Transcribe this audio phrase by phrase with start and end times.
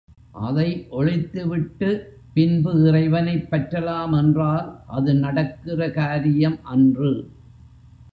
[0.39, 1.89] அதை ஒழித்து விட்டு
[2.33, 4.81] பின்பு இறைவனைப் பற்றலாம் என்றால்
[4.87, 7.11] அது நடக்கிற காரியம் அன்று.